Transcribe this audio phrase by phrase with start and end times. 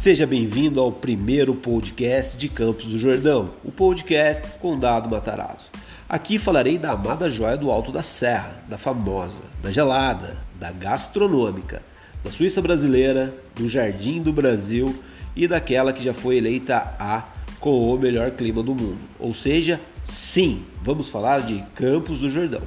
[0.00, 5.70] Seja bem-vindo ao primeiro podcast de Campos do Jordão, o podcast Condado Matarazzo.
[6.08, 11.82] Aqui falarei da amada joia do Alto da Serra, da famosa, da gelada, da gastronômica,
[12.24, 14.98] da Suíça brasileira, do Jardim do Brasil
[15.36, 17.24] e daquela que já foi eleita a
[17.60, 19.00] com o melhor clima do mundo.
[19.18, 22.62] Ou seja, sim, vamos falar de Campos do Jordão.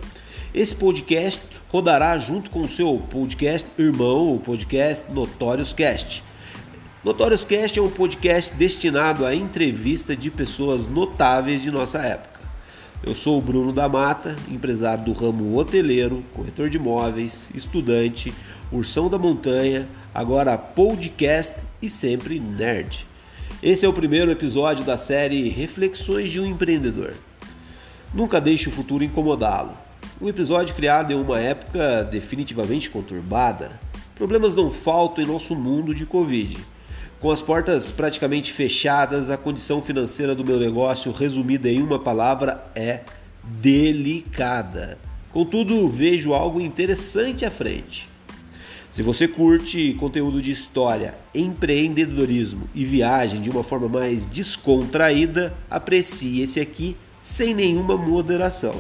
[0.54, 6.24] Esse podcast rodará junto com o seu podcast irmão, o podcast Notórios Cast
[7.04, 12.40] Notórios Cast é um podcast destinado à entrevista de pessoas notáveis de nossa época.
[13.06, 18.34] Eu sou o Bruno da Mata, empresário do ramo hoteleiro, corretor de imóveis, estudante,
[18.72, 23.06] ursão da montanha, agora podcast e sempre nerd.
[23.62, 27.16] Esse é o primeiro episódio da série Reflexões de um Empreendedor.
[28.14, 29.78] Nunca deixe o futuro incomodá-lo.
[30.22, 33.78] Um episódio criado em uma época definitivamente conturbada.
[34.16, 36.72] Problemas não faltam em nosso mundo de Covid
[37.24, 42.70] com as portas praticamente fechadas, a condição financeira do meu negócio, resumida em uma palavra,
[42.76, 43.00] é
[43.42, 44.98] delicada.
[45.32, 48.10] Contudo, vejo algo interessante à frente.
[48.92, 56.42] Se você curte conteúdo de história, empreendedorismo e viagem de uma forma mais descontraída, aprecie
[56.42, 58.76] esse aqui sem nenhuma moderação.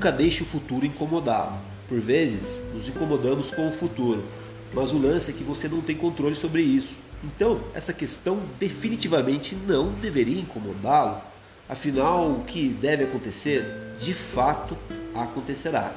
[0.00, 1.58] Nunca deixe o futuro incomodá-lo.
[1.86, 4.24] Por vezes, nos incomodamos com o futuro,
[4.72, 6.96] mas o lance é que você não tem controle sobre isso.
[7.22, 11.20] Então, essa questão definitivamente não deveria incomodá-lo.
[11.68, 13.62] Afinal, o que deve acontecer,
[13.98, 14.74] de fato,
[15.14, 15.92] acontecerá.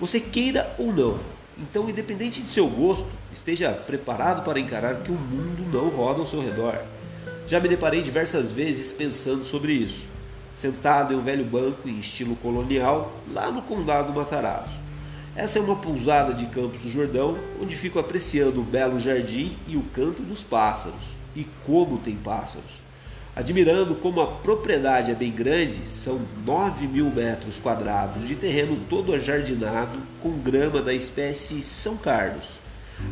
[0.00, 1.20] Você queira ou não.
[1.58, 6.26] Então, independente de seu gosto, esteja preparado para encarar que o mundo não roda ao
[6.26, 6.78] seu redor.
[7.46, 10.10] Já me deparei diversas vezes pensando sobre isso
[10.52, 14.80] sentado em um velho banco em estilo colonial, lá no Condado Matarazzo.
[15.34, 19.76] Essa é uma pousada de Campos do Jordão, onde fico apreciando o belo jardim e
[19.76, 21.00] o canto dos pássaros.
[21.34, 22.82] E como tem pássaros!
[23.34, 29.14] Admirando como a propriedade é bem grande, são 9 mil metros quadrados de terreno todo
[29.14, 32.44] ajardinado com grama da espécie São Carlos,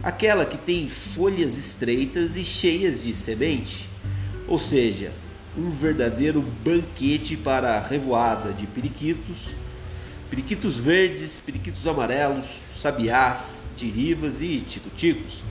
[0.03, 3.89] aquela que tem folhas estreitas e cheias de semente,
[4.47, 5.11] ou seja,
[5.57, 9.49] um verdadeiro banquete para a revoada de periquitos,
[10.29, 15.43] periquitos verdes, periquitos amarelos, sabiás, tirivas e ticuticos,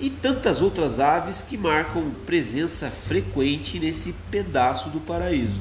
[0.00, 5.60] e tantas outras aves que marcam presença frequente nesse pedaço do paraíso.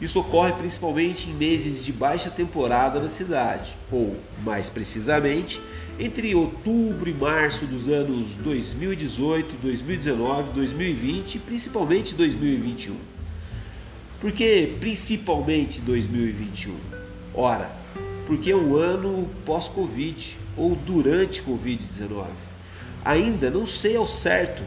[0.00, 5.60] Isso ocorre principalmente em meses de baixa temporada na cidade, ou, mais precisamente,
[5.98, 12.96] entre outubro e março dos anos 2018, 2019, 2020 e principalmente 2021.
[14.20, 16.74] Por que principalmente 2021?
[17.34, 17.70] Ora,
[18.26, 22.26] porque é um ano pós-Covid ou durante Covid-19.
[23.04, 24.62] Ainda não sei ao certo,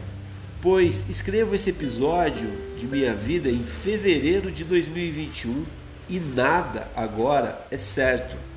[0.60, 5.64] pois escrevo esse episódio de minha vida em fevereiro de 2021
[6.08, 8.49] e nada agora é certo.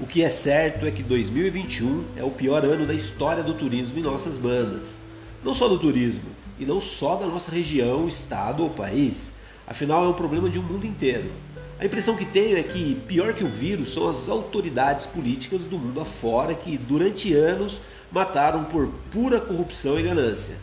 [0.00, 3.98] O que é certo é que 2021 é o pior ano da história do turismo
[3.98, 4.98] em nossas bandas.
[5.44, 9.30] Não só do turismo, e não só da nossa região, estado ou país.
[9.66, 11.30] Afinal, é um problema de um mundo inteiro.
[11.78, 15.78] A impressão que tenho é que, pior que o vírus, são as autoridades políticas do
[15.78, 17.78] mundo afora que, durante anos,
[18.10, 20.54] mataram por pura corrupção e ganância.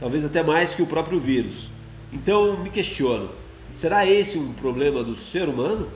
[0.00, 1.70] Talvez até mais que o próprio vírus.
[2.12, 3.30] Então, me questiono:
[3.72, 5.88] será esse um problema do ser humano?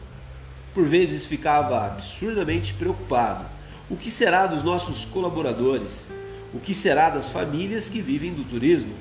[0.74, 3.46] Por vezes ficava absurdamente preocupado.
[3.88, 6.04] O que será dos nossos colaboradores?
[6.52, 8.92] O que será das famílias que vivem do turismo?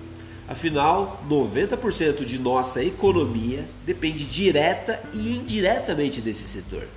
[0.47, 6.87] Afinal, 90% de nossa economia depende direta e indiretamente desse setor.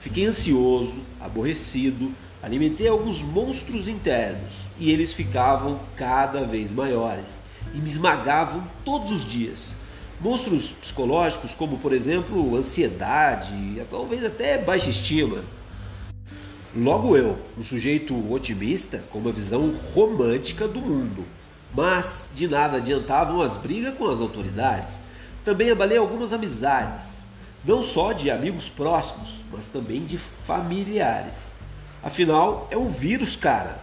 [0.00, 2.12] Fiquei ansioso, aborrecido,
[2.42, 7.40] alimentei alguns monstros internos e eles ficavam cada vez maiores
[7.72, 9.74] e me esmagavam todos os dias
[10.20, 15.42] monstros psicológicos, como por exemplo ansiedade, talvez até baixa estima.
[16.74, 21.24] Logo eu, um sujeito otimista com uma visão romântica do mundo,
[21.74, 25.00] mas de nada adiantavam as brigas com as autoridades.
[25.44, 27.24] Também abalei algumas amizades,
[27.64, 31.54] não só de amigos próximos, mas também de familiares.
[32.02, 33.80] Afinal, é o vírus, cara.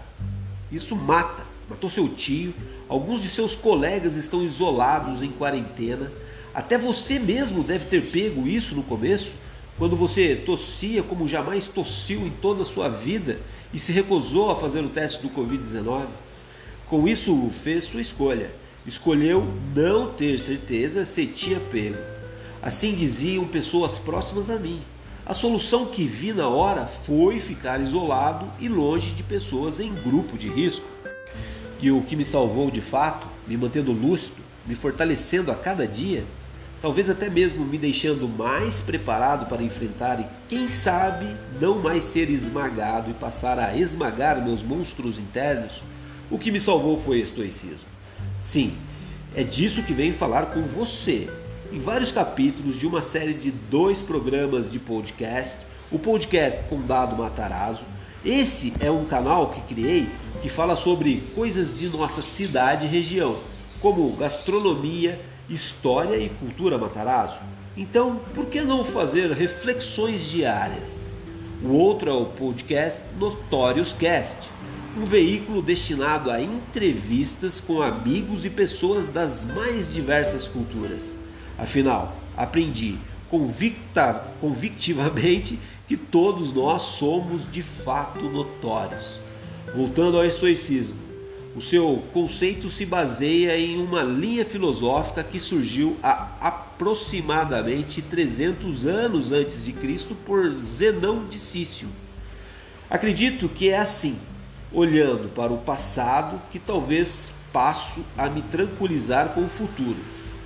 [0.71, 1.52] Isso mata.
[1.69, 2.53] Matou seu tio,
[2.87, 6.11] alguns de seus colegas estão isolados em quarentena
[6.53, 9.33] até você mesmo deve ter pego isso no começo,
[9.75, 13.39] Quando você tossia como jamais tossiu em toda a sua vida
[13.73, 16.05] e se recusou a fazer o teste do Covid-19?
[16.87, 18.51] Com isso, fez sua escolha.
[18.85, 21.97] Escolheu não ter certeza se tinha pego.
[22.61, 24.83] Assim diziam pessoas próximas a mim.
[25.25, 30.37] A solução que vi na hora foi ficar isolado e longe de pessoas em grupo
[30.37, 30.85] de risco.
[31.83, 36.23] E o que me salvou de fato, me mantendo lúcido, me fortalecendo a cada dia,
[36.81, 41.27] talvez até mesmo me deixando mais preparado para enfrentar e, quem sabe,
[41.59, 45.83] não mais ser esmagado e passar a esmagar meus monstros internos,
[46.31, 47.89] o que me salvou foi estoicismo.
[48.39, 48.77] Sim,
[49.35, 51.29] é disso que venho falar com você.
[51.69, 55.57] Em vários capítulos de uma série de dois programas de podcast,
[55.91, 57.83] o podcast Condado Matarazzo.
[58.25, 60.07] Esse é um canal que criei
[60.41, 63.37] que fala sobre coisas de nossa cidade e região,
[63.81, 67.39] como gastronomia, história e cultura Matarazzo.
[67.75, 71.11] Então, por que não fazer reflexões diárias?
[71.61, 74.49] O outro é o podcast Notórios Cast,
[74.97, 81.17] um veículo destinado a entrevistas com amigos e pessoas das mais diversas culturas.
[81.57, 82.97] Afinal, aprendi
[83.33, 85.57] convicta, convictivamente
[85.87, 89.19] que todos nós somos de fato notórios.
[89.75, 90.99] Voltando ao estoicismo,
[91.55, 99.31] o seu conceito se baseia em uma linha filosófica que surgiu há aproximadamente 300 anos
[99.31, 101.89] antes de Cristo por Zenão de Cício.
[102.87, 104.15] Acredito que é assim,
[104.71, 109.97] olhando para o passado, que talvez passo a me tranquilizar com o futuro.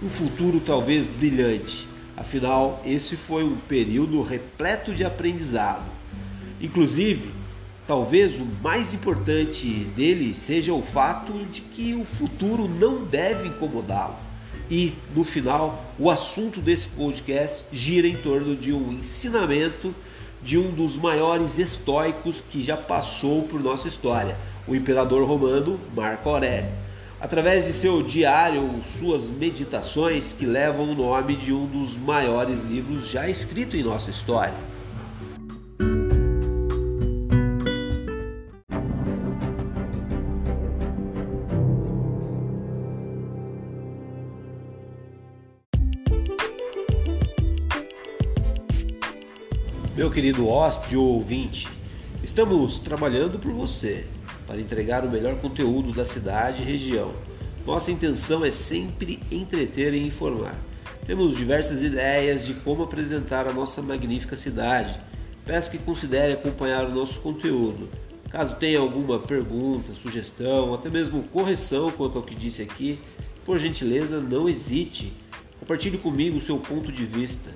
[0.01, 1.96] Um futuro talvez brilhante.
[2.17, 5.85] Afinal, esse foi um período repleto de aprendizado.
[6.59, 7.37] Inclusive,
[7.87, 9.65] Talvez o mais importante
[9.95, 14.17] dele seja o fato de que o futuro não deve incomodá-lo.
[14.69, 19.95] E, no final, o assunto desse podcast gira em torno de um ensinamento
[20.43, 24.37] de um dos maiores estoicos que já passou por nossa história,
[24.67, 26.69] o imperador romano Marco Aurélio.
[27.19, 32.61] Através de seu diário ou suas meditações que levam o nome de um dos maiores
[32.61, 34.53] livros já escrito em nossa história.
[49.95, 51.67] Meu querido hóspede ou ouvinte,
[52.23, 54.05] estamos trabalhando por você
[54.47, 57.13] para entregar o melhor conteúdo da cidade e região.
[57.65, 60.55] Nossa intenção é sempre entreter e informar.
[61.05, 64.97] Temos diversas ideias de como apresentar a nossa magnífica cidade.
[65.45, 67.89] Peço que considere acompanhar o nosso conteúdo.
[68.29, 72.99] Caso tenha alguma pergunta, sugestão, até mesmo correção quanto ao que disse aqui,
[73.45, 75.13] por gentileza, não hesite.
[75.59, 77.49] Compartilhe comigo o seu ponto de vista.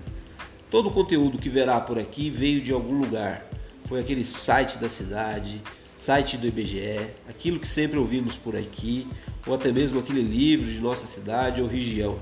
[0.70, 3.46] Todo o conteúdo que verá por aqui veio de algum lugar.
[3.86, 5.62] Foi aquele site da cidade,
[6.02, 9.08] site do IBGE, aquilo que sempre ouvimos por aqui,
[9.46, 12.18] ou até mesmo aquele livro de nossa cidade ou região,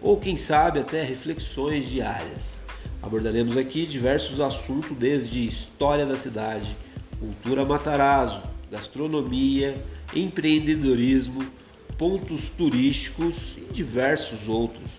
[0.00, 2.62] ou quem sabe até reflexões diárias.
[3.02, 6.76] Abordaremos aqui diversos assuntos, desde história da cidade,
[7.18, 8.40] cultura Matarazzo,
[8.70, 9.82] gastronomia,
[10.14, 11.44] empreendedorismo,
[11.98, 14.92] pontos turísticos e diversos outros.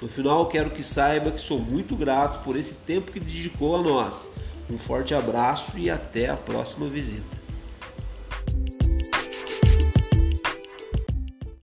[0.00, 3.82] No final, quero que saiba que sou muito grato por esse tempo que dedicou a
[3.82, 4.30] nós.
[4.70, 7.41] Um forte abraço e até a próxima visita.